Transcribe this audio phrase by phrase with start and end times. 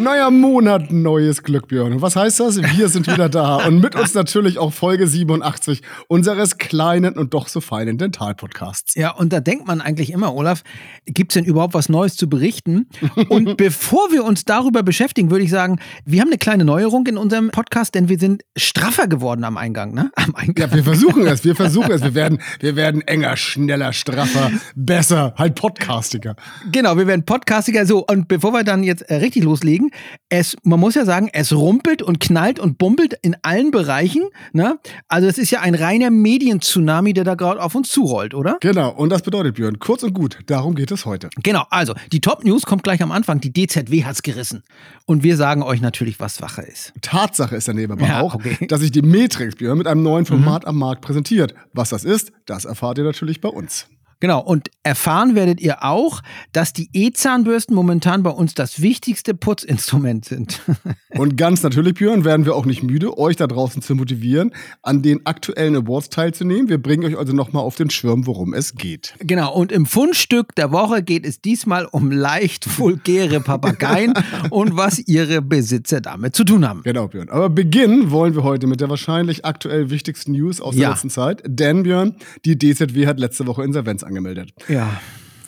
[0.00, 1.92] Neuer Monat, neues Glück, Björn.
[1.92, 2.56] Und was heißt das?
[2.56, 3.56] Wir sind wieder da.
[3.66, 8.94] Und mit uns natürlich auch Folge 87 unseres kleinen und doch so feinen Dental-Podcasts.
[8.94, 10.62] Ja, und da denkt man eigentlich immer, Olaf,
[11.04, 12.88] gibt es denn überhaupt was Neues zu berichten?
[13.28, 17.18] Und bevor wir uns darüber beschäftigen, würde ich sagen, wir haben eine kleine Neuerung in
[17.18, 20.10] unserem Podcast, denn wir sind straffer geworden am Eingang, ne?
[20.14, 20.70] Am Eingang.
[20.70, 22.00] Ja, wir versuchen es, wir versuchen es.
[22.02, 26.36] Wir werden, wir werden enger, schneller, straffer, besser, halt podcastiger.
[26.72, 27.84] Genau, wir werden podcastiger.
[27.84, 29.89] So, und bevor wir dann jetzt äh, richtig loslegen,
[30.28, 34.22] es, man muss ja sagen, es rumpelt und knallt und bumpelt in allen Bereichen.
[34.52, 34.78] Ne?
[35.08, 38.58] Also es ist ja ein reiner Medien-Tsunami, der da gerade auf uns zurollt, oder?
[38.60, 41.30] Genau, und das bedeutet, Björn, kurz und gut, darum geht es heute.
[41.42, 43.40] Genau, also die Top-News kommt gleich am Anfang.
[43.40, 44.62] Die DZW hat es gerissen.
[45.06, 46.92] Und wir sagen euch natürlich, was Wache ist.
[47.02, 48.56] Tatsache ist daneben aber ja, auch, okay.
[48.68, 50.68] dass sich die Matrix, Björn, mit einem neuen Format mhm.
[50.68, 51.54] am Markt präsentiert.
[51.72, 53.86] Was das ist, das erfahrt ihr natürlich bei uns.
[54.20, 56.20] Genau, und erfahren werdet ihr auch,
[56.52, 60.60] dass die E-Zahnbürsten momentan bei uns das wichtigste Putzinstrument sind.
[61.16, 65.00] und ganz natürlich, Björn, werden wir auch nicht müde, euch da draußen zu motivieren, an
[65.00, 66.68] den aktuellen Awards teilzunehmen.
[66.68, 69.14] Wir bringen euch also nochmal auf den Schirm, worum es geht.
[69.20, 74.12] Genau, und im Fundstück der Woche geht es diesmal um leicht vulgäre Papageien
[74.50, 76.82] und was ihre Besitzer damit zu tun haben.
[76.82, 77.30] Genau, Björn.
[77.30, 80.90] Aber beginnen wollen wir heute mit der wahrscheinlich aktuell wichtigsten News aus der ja.
[80.90, 81.42] letzten Zeit.
[81.46, 84.52] Denn, Björn, die DZW hat letzte Woche Insolvenz angemeldet.
[84.68, 85.00] Ja.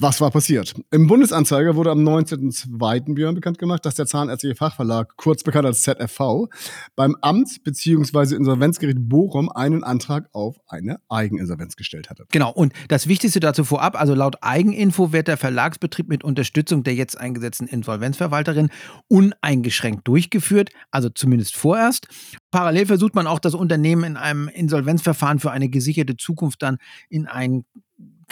[0.03, 0.75] Was war passiert?
[0.91, 3.15] Im Bundesanzeiger wurde am 19.02.
[3.15, 6.49] Björn bekannt gemacht, dass der Zahnärztliche Fachverlag, kurz bekannt als ZFV,
[6.97, 8.35] beim Amt bzw.
[8.35, 12.25] Insolvenzgericht Bochum einen Antrag auf eine Eigeninsolvenz gestellt hatte.
[12.33, 16.97] Genau, und das Wichtigste dazu vorab, also laut Eigeninfo wird der Verlagsbetrieb mit Unterstützung der
[16.97, 18.71] jetzt eingesetzten Insolvenzverwalterin
[19.07, 22.09] uneingeschränkt durchgeführt, also zumindest vorerst.
[22.51, 27.29] Parallel versucht man auch das Unternehmen in einem Insolvenzverfahren für eine gesicherte Zukunft dann in
[27.29, 27.65] ein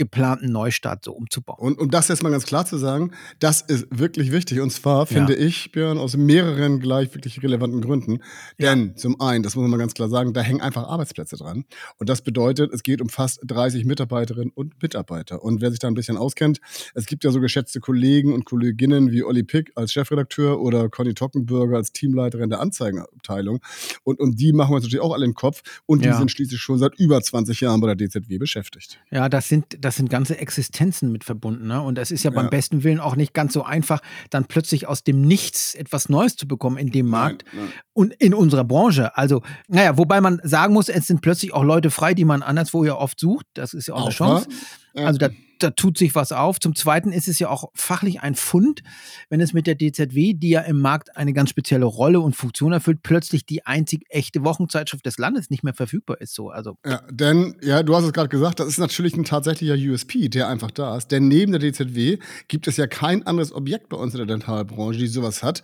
[0.01, 1.59] geplanten Neustart so umzubauen.
[1.61, 4.61] Und um das jetzt mal ganz klar zu sagen, das ist wirklich wichtig.
[4.61, 5.47] Und zwar finde ja.
[5.47, 8.21] ich, Björn, aus mehreren gleich wirklich relevanten Gründen.
[8.59, 8.95] Denn ja.
[8.97, 11.67] zum einen, das muss man mal ganz klar sagen, da hängen einfach Arbeitsplätze dran.
[11.99, 15.43] Und das bedeutet, es geht um fast 30 Mitarbeiterinnen und Mitarbeiter.
[15.43, 16.63] Und wer sich da ein bisschen auskennt,
[16.95, 21.13] es gibt ja so geschätzte Kollegen und Kolleginnen wie Olli Pick als Chefredakteur oder Conny
[21.13, 23.61] Tockenburger als Teamleiterin der Anzeigenabteilung.
[24.03, 25.61] Und um die machen wir uns natürlich auch alle im Kopf.
[25.85, 26.17] Und die ja.
[26.17, 28.99] sind schließlich schon seit über 20 Jahren bei der DZW beschäftigt.
[29.11, 31.67] Ja, das sind, das das sind ganze Existenzen mit verbunden.
[31.67, 31.83] Ne?
[31.83, 34.87] Und es ist ja, ja, beim besten Willen auch nicht ganz so einfach, dann plötzlich
[34.87, 37.73] aus dem Nichts etwas Neues zu bekommen in dem Markt nein, nein.
[37.93, 39.17] und in unserer Branche.
[39.17, 42.85] Also, naja, wobei man sagen muss, es sind plötzlich auch Leute frei, die man anderswo
[42.85, 43.47] ja oft sucht.
[43.55, 44.49] Das ist ja auch, auch eine Chance.
[44.95, 45.31] Also da
[45.63, 46.59] da tut sich was auf.
[46.61, 48.83] Zum Zweiten ist es ja auch fachlich ein Fund,
[49.29, 52.73] wenn es mit der DZW, die ja im Markt eine ganz spezielle Rolle und Funktion
[52.73, 56.35] erfüllt, plötzlich die einzig echte Wochenzeitschrift des Landes nicht mehr verfügbar ist.
[56.35, 56.77] So, also.
[56.85, 60.49] Ja, denn, ja, du hast es gerade gesagt, das ist natürlich ein tatsächlicher USP, der
[60.49, 61.09] einfach da ist.
[61.09, 64.99] Denn neben der DZW gibt es ja kein anderes Objekt bei uns in der Dentalbranche,
[64.99, 65.63] die sowas hat,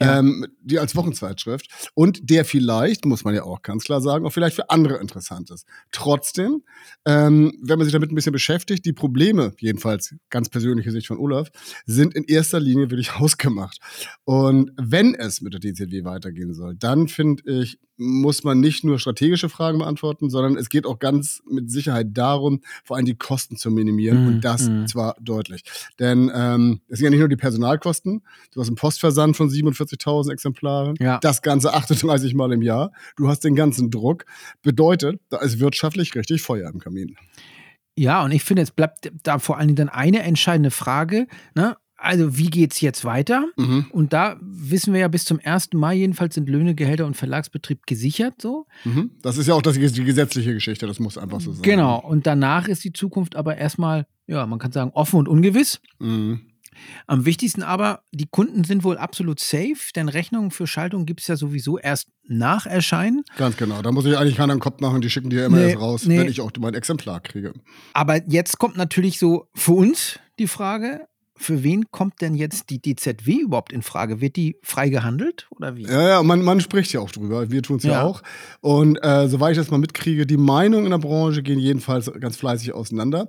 [0.00, 0.18] ja.
[0.18, 4.32] ähm, die als Wochenzeitschrift und der vielleicht, muss man ja auch ganz klar sagen, auch
[4.32, 5.66] vielleicht für andere interessant ist.
[5.92, 6.62] Trotzdem,
[7.04, 11.06] ähm, wenn man sich damit ein bisschen beschäftigt, die Probleme, Probleme, jedenfalls ganz persönliche Sicht
[11.06, 11.50] von Olaf,
[11.86, 13.78] sind in erster Linie wirklich ausgemacht.
[14.24, 19.00] Und wenn es mit der DZW weitergehen soll, dann finde ich, muss man nicht nur
[19.00, 23.56] strategische Fragen beantworten, sondern es geht auch ganz mit Sicherheit darum, vor allem die Kosten
[23.56, 24.86] zu minimieren mm, und das mm.
[24.86, 25.64] zwar deutlich.
[25.98, 28.22] Denn ähm, es sind ja nicht nur die Personalkosten,
[28.52, 31.18] du hast einen Postversand von 47.000 Exemplaren, ja.
[31.22, 34.26] das Ganze 38 Mal im Jahr, du hast den ganzen Druck,
[34.62, 37.16] bedeutet, da ist wirtschaftlich richtig Feuer im Kamin.
[37.98, 41.26] Ja, und ich finde, es bleibt da vor allen Dingen dann eine entscheidende Frage.
[41.54, 41.76] Ne?
[41.96, 43.46] Also, wie geht es jetzt weiter?
[43.56, 43.86] Mhm.
[43.90, 45.70] Und da wissen wir ja, bis zum 1.
[45.72, 48.40] Mai jedenfalls sind Löhne, Gehälter und Verlagsbetrieb gesichert.
[48.40, 48.66] So.
[48.84, 49.10] Mhm.
[49.20, 51.62] Das ist ja auch das, die gesetzliche Geschichte, das muss einfach so sein.
[51.62, 55.80] Genau, und danach ist die Zukunft aber erstmal, ja, man kann sagen, offen und ungewiss.
[55.98, 56.42] Mhm.
[57.06, 61.26] Am wichtigsten aber, die Kunden sind wohl absolut safe, denn Rechnungen für Schaltung gibt es
[61.26, 63.24] ja sowieso erst nach Erscheinen.
[63.36, 63.82] Ganz genau.
[63.82, 66.04] Da muss ich eigentlich keinen Kopf machen, die schicken die ja immer nee, erst raus,
[66.04, 66.18] nee.
[66.18, 67.52] wenn ich auch mein Exemplar kriege.
[67.94, 71.06] Aber jetzt kommt natürlich so für uns die Frage,
[71.38, 74.20] für wen kommt denn jetzt die DZW überhaupt in Frage?
[74.20, 75.84] Wird die frei gehandelt oder wie?
[75.84, 77.50] Ja, ja, man, man spricht ja auch drüber.
[77.50, 77.92] Wir tun es ja.
[77.92, 78.02] ja.
[78.02, 78.22] auch.
[78.60, 82.36] Und äh, soweit ich das mal mitkriege, die Meinungen in der Branche gehen jedenfalls ganz
[82.36, 83.28] fleißig auseinander.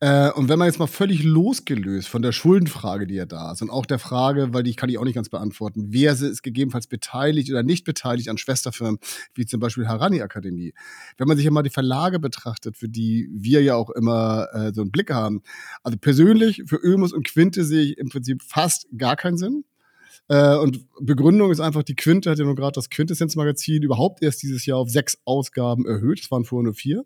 [0.00, 3.62] Äh, und wenn man jetzt mal völlig losgelöst von der Schuldenfrage, die ja da ist,
[3.62, 6.86] und auch der Frage, weil die kann ich auch nicht ganz beantworten, wer ist gegebenenfalls
[6.86, 8.98] beteiligt oder nicht beteiligt an Schwesterfirmen,
[9.34, 10.72] wie zum Beispiel Harani Akademie.
[11.18, 14.72] Wenn man sich ja mal die Verlage betrachtet, für die wir ja auch immer äh,
[14.72, 15.42] so einen Blick haben.
[15.82, 19.64] Also persönlich für Ömus und Quint Quinte sehe ich im Prinzip fast gar keinen Sinn.
[20.28, 24.42] Äh, und Begründung ist einfach, die Quinte hat ja nur gerade das Quintessenz-Magazin überhaupt erst
[24.42, 26.20] dieses Jahr auf sechs Ausgaben erhöht.
[26.20, 27.04] Es waren vorher nur vier.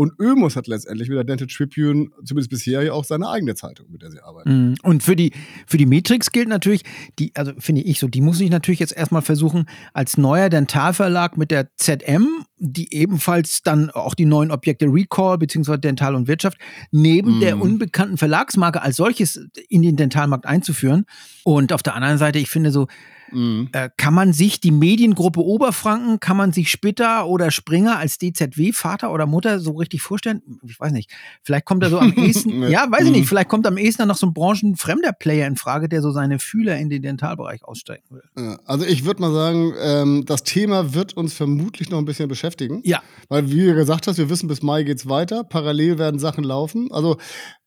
[0.00, 3.84] Und Ömus hat letztendlich mit der Dental Tribune, zumindest bisher, ja auch seine eigene Zeitung,
[3.90, 4.70] mit der sie arbeiten.
[4.70, 5.30] Mm, und für die,
[5.66, 6.84] für die Matrix gilt natürlich,
[7.18, 11.36] die, also finde ich so, die muss ich natürlich jetzt erstmal versuchen, als neuer Dentalverlag
[11.36, 15.76] mit der ZM, die ebenfalls dann auch die neuen Objekte Recall bzw.
[15.76, 16.56] Dental und Wirtschaft
[16.90, 17.40] neben mm.
[17.40, 21.04] der unbekannten Verlagsmarke als solches in den Dentalmarkt einzuführen.
[21.44, 22.86] Und auf der anderen Seite, ich finde so,
[23.32, 23.68] Mhm.
[23.72, 28.72] Äh, kann man sich die Mediengruppe Oberfranken, kann man sich Spitter oder Springer als DZW,
[28.72, 30.42] Vater oder Mutter so richtig vorstellen?
[30.64, 31.10] Ich weiß nicht.
[31.42, 33.26] Vielleicht kommt da so am ehesten, ja, weiß ich nicht, mhm.
[33.26, 36.78] vielleicht kommt am ehesten noch so ein branchenfremder Player in Frage, der so seine Fühler
[36.78, 38.56] in den Dentalbereich aussteigen will.
[38.64, 42.80] Also ich würde mal sagen, ähm, das Thema wird uns vermutlich noch ein bisschen beschäftigen.
[42.84, 43.02] Ja.
[43.28, 45.44] Weil, wie du gesagt hast, wir wissen, bis Mai geht's weiter.
[45.44, 46.90] Parallel werden Sachen laufen.
[46.90, 47.18] Also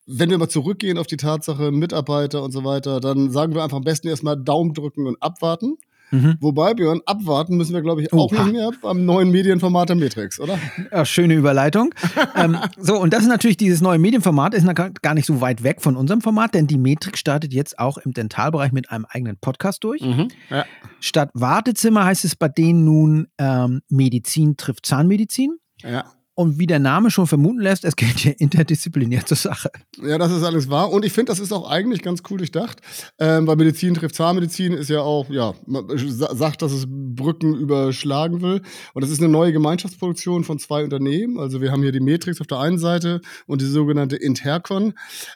[0.05, 3.77] wenn wir mal zurückgehen auf die Tatsache Mitarbeiter und so weiter, dann sagen wir einfach
[3.77, 5.77] am besten erstmal Daumen drücken und abwarten.
[6.13, 6.37] Mhm.
[6.41, 8.43] Wobei, Björn, abwarten müssen wir, glaube ich, auch Oha.
[8.43, 10.59] nicht mehr beim neuen Medienformat der Matrix, oder?
[10.91, 11.93] Ja, schöne Überleitung.
[12.35, 15.81] ähm, so, und das ist natürlich dieses neue Medienformat, ist gar nicht so weit weg
[15.81, 19.83] von unserem Format, denn die Matrix startet jetzt auch im Dentalbereich mit einem eigenen Podcast
[19.83, 20.01] durch.
[20.01, 20.27] Mhm.
[20.51, 20.65] Ja.
[20.99, 25.57] Statt Wartezimmer heißt es bei denen nun ähm, Medizin trifft Zahnmedizin.
[25.81, 26.05] Ja.
[26.35, 29.69] Und wie der Name schon vermuten lässt, es geht hier interdisziplinär zur Sache.
[30.01, 30.91] Ja, das ist alles wahr.
[30.91, 32.79] Und ich finde, das ist auch eigentlich ganz cool durchdacht.
[33.19, 38.41] Ähm, weil Medizin trifft Zahnmedizin ist ja auch, ja, man sagt, dass es Brücken überschlagen
[38.41, 38.61] will.
[38.95, 41.37] Und das ist eine neue Gemeinschaftsproduktion von zwei Unternehmen.
[41.37, 44.93] Also wir haben hier die Matrix auf der einen Seite und die sogenannte Intercon.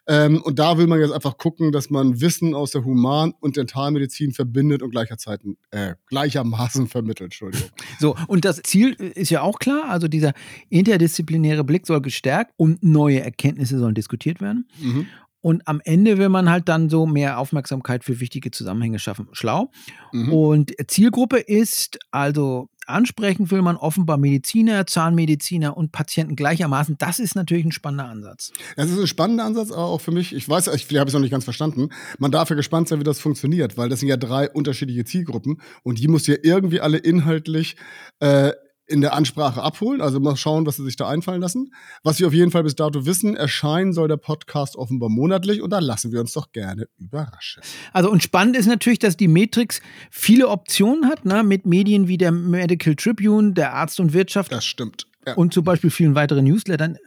[0.08, 3.56] Ähm, und da will man jetzt einfach gucken, dass man Wissen aus der Human- und
[3.56, 7.28] Dentalmedizin verbindet und gleicherzeit, äh, gleichermaßen vermittelt.
[7.28, 7.70] Entschuldigung.
[8.00, 9.90] So, und das Ziel ist ja auch klar.
[9.90, 10.34] Also dieser
[10.70, 14.68] Inter interdisziplinäre Blick soll gestärkt und neue Erkenntnisse sollen diskutiert werden.
[14.80, 15.08] Mhm.
[15.42, 19.28] Und am Ende will man halt dann so mehr Aufmerksamkeit für wichtige Zusammenhänge schaffen.
[19.34, 19.72] Schlau.
[20.12, 20.34] Mhm.
[20.34, 26.96] Und Zielgruppe ist also ansprechen will man offenbar Mediziner, Zahnmediziner und Patienten gleichermaßen.
[26.98, 28.52] Das ist natürlich ein spannender Ansatz.
[28.76, 31.20] Das ist ein spannender Ansatz, aber auch für mich, ich weiß, ich habe es noch
[31.20, 31.90] nicht ganz verstanden.
[32.18, 35.62] Man darf ja gespannt sein, wie das funktioniert, weil das sind ja drei unterschiedliche Zielgruppen
[35.84, 37.76] und die muss ja irgendwie alle inhaltlich
[38.20, 38.54] äh,
[38.88, 40.02] in der Ansprache abholen.
[40.02, 41.74] Also mal schauen, was sie sich da einfallen lassen.
[42.04, 45.70] Was wir auf jeden Fall bis dato wissen, erscheinen soll der Podcast offenbar monatlich und
[45.72, 47.62] da lassen wir uns doch gerne überraschen.
[47.94, 51.44] Also und spannend ist natürlich, dass die Matrix viele Optionen hat, ne?
[51.44, 54.52] mit Medien wie der Medical Tribune, der Arzt und Wirtschaft.
[54.52, 55.06] Das stimmt.
[55.26, 55.34] Ja.
[55.34, 56.98] Und zum Beispiel vielen weiteren Newslettern,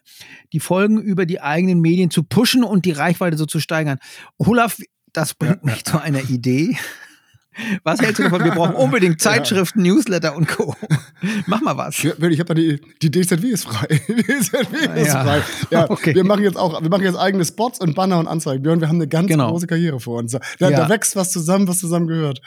[0.53, 3.99] die Folgen über die eigenen Medien zu pushen und die Reichweite so zu steigern.
[4.37, 4.79] Olaf,
[5.15, 5.73] das bringt ja.
[5.73, 6.77] mich zu einer Idee.
[7.83, 8.45] Was hältst du davon?
[8.45, 9.93] Wir brauchen unbedingt Zeitschriften, ja.
[9.93, 10.75] Newsletter und Co.
[11.47, 12.03] Mach mal was.
[12.03, 13.87] Ja, ich habe die, die DZW ist frei.
[14.09, 15.25] Die DZW ist ja.
[15.25, 15.43] frei.
[15.71, 16.15] Ja, okay.
[16.15, 18.63] wir machen jetzt auch, wir machen jetzt eigene Spots und Banner und Anzeigen.
[18.63, 19.51] Björn, wir haben eine ganz genau.
[19.51, 20.33] große Karriere vor uns.
[20.33, 22.41] Da, da, wächst was zusammen, was zusammen gehört.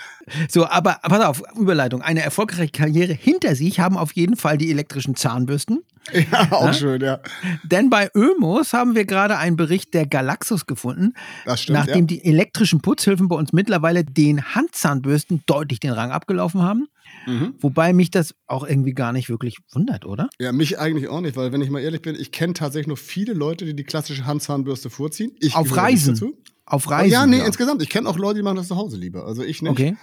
[0.50, 2.02] So, aber pass auf, Überleitung.
[2.02, 5.84] Eine erfolgreiche Karriere hinter sich haben auf jeden Fall die elektrischen Zahnbürsten.
[6.32, 6.74] Ja, auch ja?
[6.74, 7.20] schön, ja.
[7.64, 11.14] Denn bei Ömos haben wir gerade einen Bericht der Galaxus gefunden,
[11.46, 12.06] das stimmt, nachdem ja.
[12.06, 16.88] die elektrischen Putzhilfen bei uns mittlerweile den Handzahnbürsten deutlich den Rang abgelaufen haben.
[17.26, 17.56] Mhm.
[17.60, 20.30] Wobei mich das auch irgendwie gar nicht wirklich wundert, oder?
[20.40, 22.98] Ja, mich eigentlich auch nicht, weil wenn ich mal ehrlich bin, ich kenne tatsächlich nur
[22.98, 25.32] viele Leute, die die klassische Handzahnbürste vorziehen.
[25.40, 26.16] Ich Auf Reisen.
[26.16, 26.38] Dazu.
[26.66, 27.12] Auf Reisen.
[27.12, 27.46] Ja, nee, ja.
[27.46, 27.82] insgesamt.
[27.82, 29.26] Ich kenne auch Leute, die machen das zu Hause lieber.
[29.26, 29.72] Also ich nicht.
[29.72, 29.98] Okay.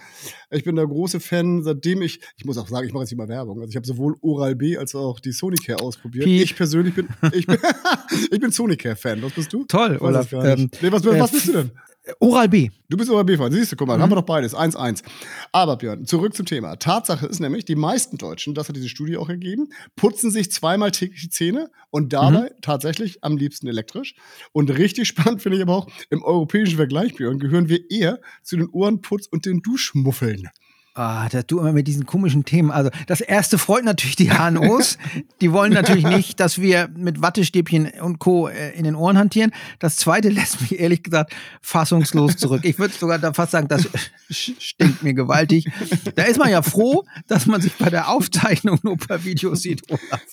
[0.51, 3.17] Ich bin der große Fan, seitdem ich, ich muss auch sagen, ich mache jetzt nicht
[3.17, 3.59] mal Werbung.
[3.59, 6.25] Also ich habe sowohl Oral B als auch die Sonicare ausprobiert.
[6.25, 6.43] Piep.
[6.43, 7.57] Ich persönlich bin, ich bin,
[8.31, 9.23] ich bin Sonicare-Fan.
[9.23, 9.65] Was bist du?
[9.65, 10.31] Toll, Olaf.
[10.33, 11.71] Ähm, nee, was, was bist du denn?
[12.19, 12.69] Oral B.
[12.89, 13.51] Du bist Oral B-Fan.
[13.51, 14.01] Siehst du, guck mal, mhm.
[14.01, 14.55] haben wir doch beides.
[14.55, 15.03] 1-1.
[15.51, 16.77] Aber Björn, zurück zum Thema.
[16.77, 20.91] Tatsache ist nämlich, die meisten Deutschen, das hat diese Studie auch ergeben, putzen sich zweimal
[20.91, 22.61] täglich die Zähne und dabei mhm.
[22.61, 24.15] tatsächlich am liebsten elektrisch.
[24.51, 28.57] Und richtig spannend finde ich aber auch, im europäischen Vergleich, Björn, gehören wir eher zu
[28.57, 30.49] den Ohrenputz- und den Duschmuffeln.
[30.93, 32.69] Ah, das du immer mit diesen komischen Themen.
[32.69, 34.97] Also, das erste freut natürlich die HNOs.
[35.39, 38.49] die wollen natürlich nicht, dass wir mit Wattestäbchen und Co.
[38.49, 39.51] Äh, in den Ohren hantieren.
[39.79, 42.65] Das zweite lässt mich ehrlich gesagt fassungslos zurück.
[42.65, 43.87] Ich würde sogar fast sagen, das
[44.29, 45.69] stinkt mir gewaltig.
[46.15, 49.83] Da ist man ja froh, dass man sich bei der Aufzeichnung nur per Video sieht.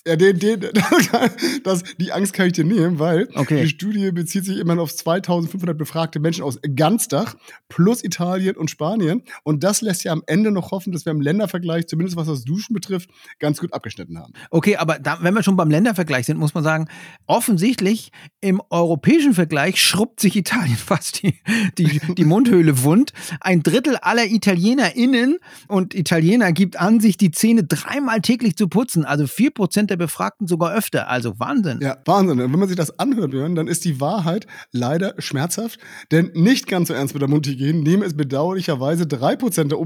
[0.07, 0.61] Ja, den, den,
[1.63, 3.63] das, die Angst kann ich dir nehmen, weil okay.
[3.63, 7.37] die Studie bezieht sich immerhin auf 2500 befragte Menschen aus Ganzdach
[7.69, 9.23] plus Italien und Spanien.
[9.45, 12.27] Und das lässt ja am Ende Ende noch hoffen, dass wir im Ländervergleich, zumindest was
[12.27, 14.33] das Duschen betrifft, ganz gut abgeschnitten haben.
[14.51, 16.89] Okay, aber da, wenn wir schon beim Ländervergleich sind, muss man sagen,
[17.27, 21.35] offensichtlich im europäischen Vergleich schrubbt sich Italien fast die,
[21.77, 23.13] die, die Mundhöhle wund.
[23.41, 25.39] Ein Drittel aller ItalienerInnen
[25.69, 29.05] und Italiener gibt an, sich die Zähne dreimal täglich zu putzen.
[29.05, 31.09] Also vier Prozent der Befragten sogar öfter.
[31.09, 31.81] Also Wahnsinn.
[31.83, 32.41] Ja, Wahnsinn.
[32.41, 35.79] Und wenn man sich das anhört, dann ist die Wahrheit leider schmerzhaft.
[36.11, 39.79] Denn nicht ganz so ernst mit der Mundhygiene nehmen es bedauerlicherweise drei Prozent der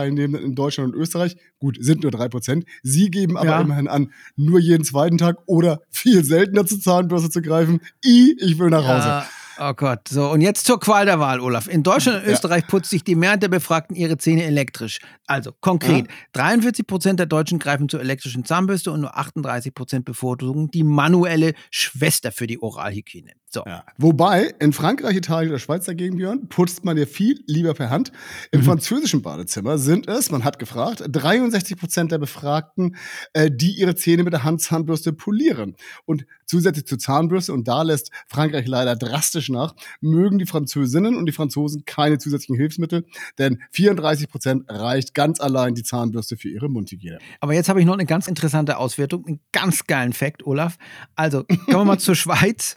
[0.00, 1.36] Umfrageteilnehmenden in Deutschland und Österreich.
[1.58, 2.64] Gut, sind nur drei Prozent.
[2.82, 3.60] Sie geben aber ja.
[3.60, 7.80] immerhin an, nur jeden zweiten Tag oder viel seltener zur Zahnbürste zu greifen.
[8.04, 9.08] I, ich will nach Hause.
[9.08, 9.26] Ja.
[9.62, 11.68] Oh Gott, so und jetzt zur Qual der Wahl, Olaf.
[11.68, 15.00] In Deutschland und Österreich putzt sich die Mehrheit der Befragten ihre Zähne elektrisch.
[15.26, 16.14] Also konkret, ja.
[16.32, 21.52] 43 Prozent der Deutschen greifen zur elektrischen Zahnbürste und nur 38 Prozent bevorzugen die manuelle
[21.70, 23.32] Schwester für die Oralhygiene.
[23.52, 23.64] So.
[23.66, 23.84] Ja.
[23.98, 28.12] Wobei in Frankreich, Italien oder Schweiz dagegen, Björn, putzt man ja viel lieber per Hand.
[28.52, 28.64] Im mhm.
[28.64, 32.94] französischen Badezimmer sind es, man hat gefragt, 63 Prozent der Befragten,
[33.32, 35.74] äh, die ihre Zähne mit der Handzahnbürste polieren.
[36.04, 41.26] Und zusätzlich zur Zahnbürste, und da lässt Frankreich leider drastisch nach, mögen die Französinnen und
[41.26, 43.04] die Franzosen keine zusätzlichen Hilfsmittel,
[43.38, 47.18] denn 34 Prozent reicht ganz allein die Zahnbürste für ihre Mundhygiene.
[47.40, 50.78] Aber jetzt habe ich noch eine ganz interessante Auswertung, einen ganz geilen Fakt, Olaf.
[51.16, 52.76] Also, kommen wir mal zur Schweiz.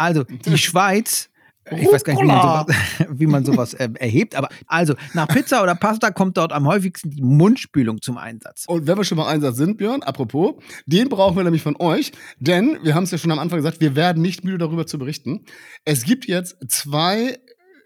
[0.00, 1.30] Also, die Schweiz
[1.70, 2.66] ich weiß gar nicht, wie man sowas,
[3.10, 7.10] wie man sowas äh, erhebt, aber also nach Pizza oder Pasta kommt dort am häufigsten
[7.10, 8.64] die Mundspülung zum Einsatz.
[8.66, 10.54] Und wenn wir schon mal Einsatz sind, Björn, apropos,
[10.86, 13.80] den brauchen wir nämlich von euch, denn wir haben es ja schon am Anfang gesagt,
[13.80, 15.44] wir werden nicht müde darüber zu berichten.
[15.84, 17.38] Es gibt jetzt zwei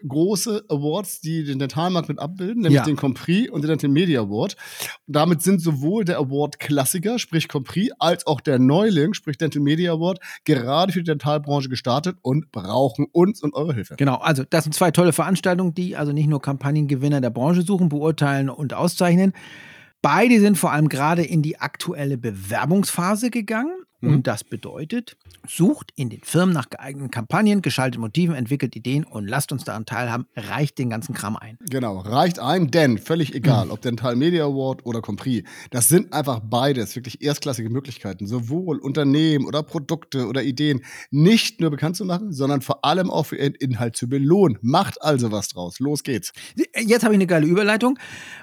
[0.07, 2.83] große Awards, die den Dentalmarkt mit abbilden, nämlich ja.
[2.83, 4.55] den Compris und den Dental Media Award.
[5.07, 9.61] Und damit sind sowohl der Award Klassiker, sprich Compris, als auch der Neuling, sprich Dental
[9.61, 13.95] Media Award, gerade für die Dentalbranche gestartet und brauchen uns und eure Hilfe.
[13.97, 17.89] Genau, also das sind zwei tolle Veranstaltungen, die also nicht nur Kampagnengewinner der Branche suchen,
[17.89, 19.33] beurteilen und auszeichnen.
[20.01, 23.84] Beide sind vor allem gerade in die aktuelle Bewerbungsphase gegangen.
[24.05, 24.15] Mhm.
[24.15, 29.27] Und das bedeutet, sucht in den Firmen nach geeigneten Kampagnen, geschaltet Motiven, entwickelt Ideen und
[29.27, 30.27] lasst uns daran teilhaben.
[30.35, 31.57] Reicht den ganzen Kram ein.
[31.69, 33.71] Genau, reicht ein, denn völlig egal, mhm.
[33.71, 39.45] ob Dental Media Award oder Compris, das sind einfach beides wirklich erstklassige Möglichkeiten, sowohl Unternehmen
[39.45, 40.81] oder Produkte oder Ideen
[41.11, 44.57] nicht nur bekannt zu machen, sondern vor allem auch für ihren Inhalt zu belohnen.
[44.61, 45.79] Macht also was draus.
[45.79, 46.31] Los geht's.
[46.77, 47.97] Jetzt habe ich eine geile Überleitung.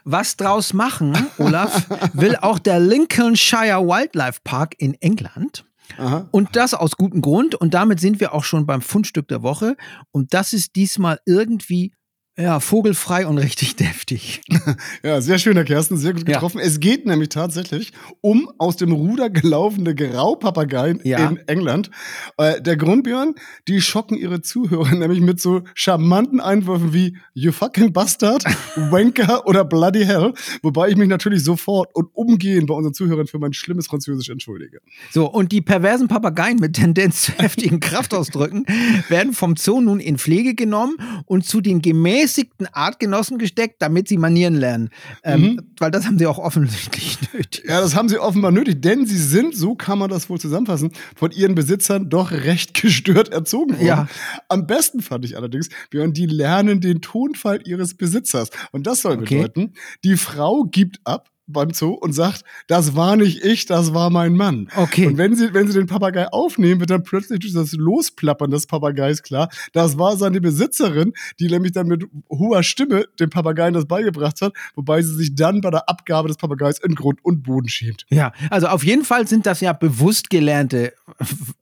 [0.04, 5.51] Was draus machen, Olaf, will auch der Lincolnshire Wildlife Park in England.
[5.99, 6.28] Aha.
[6.30, 7.54] Und das aus gutem Grund.
[7.54, 9.76] Und damit sind wir auch schon beim Fundstück der Woche.
[10.11, 11.92] Und das ist diesmal irgendwie
[12.38, 14.40] ja, vogelfrei und richtig deftig.
[15.02, 16.58] ja, sehr schöner Kersten, sehr gut getroffen.
[16.60, 16.64] Ja.
[16.64, 21.28] Es geht nämlich tatsächlich um aus dem Ruder gelaufene Graupapageien ja.
[21.28, 21.90] in England.
[22.38, 23.34] Äh, der Grund, Björn,
[23.68, 28.44] die schocken ihre Zuhörer nämlich mit so charmanten Einwürfen wie You fucking Bastard,
[28.76, 30.32] Wanker oder Bloody Hell.
[30.62, 34.80] Wobei ich mich natürlich sofort und umgehend bei unseren Zuhörern für mein schlimmes Französisch entschuldige.
[35.10, 38.64] So, und die perversen Papageien mit Tendenz zu heftigen Kraftausdrücken
[39.08, 40.96] werden vom Zoo nun in Pflege genommen
[41.26, 44.91] und zu den gemäß gemäßigten Artgenossen gesteckt, damit sie Manieren lernen.
[45.25, 45.61] Ähm, mhm.
[45.79, 47.64] Weil das haben sie auch offensichtlich nötig.
[47.67, 50.93] Ja, das haben sie offenbar nötig, denn sie sind, so kann man das wohl zusammenfassen,
[51.17, 53.87] von ihren Besitzern doch recht gestört erzogen worden.
[53.87, 54.09] Ja.
[54.49, 58.50] Am besten fand ich allerdings, Björn, die lernen den Tonfall ihres Besitzers.
[58.71, 59.37] Und das soll okay.
[59.37, 59.73] bedeuten,
[60.05, 64.35] die Frau gibt ab, beim Zoo und sagt, das war nicht ich, das war mein
[64.35, 64.68] Mann.
[64.76, 65.06] Okay.
[65.06, 68.66] Und wenn sie, wenn sie den Papagei aufnehmen, wird dann plötzlich durch das Losplappern des
[68.66, 73.87] Papageis klar, das war seine Besitzerin, die nämlich dann mit hoher Stimme dem Papageien das
[73.87, 77.68] beigebracht hat, wobei sie sich dann bei der Abgabe des Papageis in Grund und Boden
[77.68, 78.06] schämt.
[78.11, 80.92] Ja, also auf jeden Fall sind das ja bewusst gelernte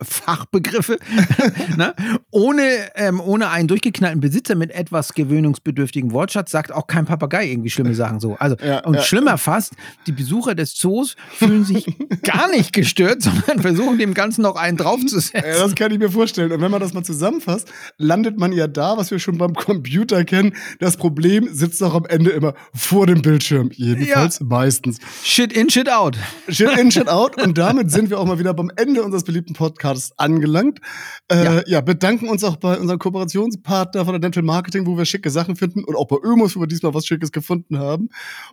[0.02, 0.98] Fachbegriffe,
[1.76, 1.94] ne?
[2.30, 2.62] ohne,
[2.94, 7.94] ähm, ohne einen durchgeknallten Besitzer mit etwas gewöhnungsbedürftigem Wortschatz sagt auch kein Papagei irgendwie schlimme
[7.94, 8.36] Sachen so.
[8.38, 9.02] Also, ja, und ja.
[9.02, 9.74] schlimmer fast,
[10.06, 11.86] die Besucher des Zoos fühlen sich
[12.22, 15.42] gar nicht gestört, sondern versuchen dem Ganzen noch einen draufzusetzen.
[15.44, 16.52] Ja, das kann ich mir vorstellen.
[16.52, 17.68] Und wenn man das mal zusammenfasst,
[17.98, 20.54] landet man ja da, was wir schon beim Computer kennen.
[20.78, 23.70] Das Problem sitzt doch am Ende immer vor dem Bildschirm.
[23.72, 24.46] Jedenfalls ja.
[24.46, 24.98] meistens.
[25.22, 26.16] Shit in, shit out.
[26.48, 27.40] Shit in, shit out.
[27.42, 30.80] Und damit sind wir auch mal wieder beim Ende unseres beliebten Podcasts angelangt.
[31.28, 31.62] Äh, ja.
[31.66, 31.80] ja.
[31.80, 35.84] bedanken uns auch bei unserem Kooperationspartner von der Dental Marketing, wo wir schicke Sachen finden
[35.84, 38.08] und auch bei Ömos, wo wir diesmal was Schickes gefunden haben.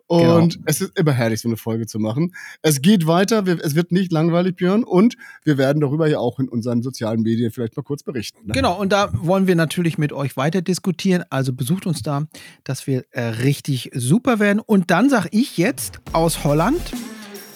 [0.07, 0.65] Und genau.
[0.65, 2.33] es ist immer herrlich, so eine Folge zu machen.
[2.61, 6.39] Es geht weiter, wir, es wird nicht langweilig, Björn, und wir werden darüber ja auch
[6.39, 8.47] in unseren sozialen Medien vielleicht mal kurz berichten.
[8.47, 8.53] Ne?
[8.53, 11.23] Genau, und da wollen wir natürlich mit euch weiter diskutieren.
[11.29, 12.27] Also besucht uns da,
[12.63, 14.59] dass wir äh, richtig super werden.
[14.59, 16.81] Und dann sage ich jetzt aus Holland,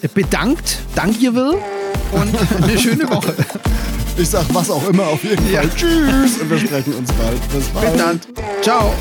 [0.02, 1.54] äh, bedankt, dank ihr will
[2.12, 3.34] und eine schöne Woche.
[4.16, 5.52] Ich sag was auch immer auf jeden Fall.
[5.52, 5.62] Ja.
[5.62, 7.40] Tschüss und wir sprechen uns bald.
[7.50, 7.92] Bis bald.
[7.92, 8.20] Bis dann.
[8.62, 8.92] Ciao.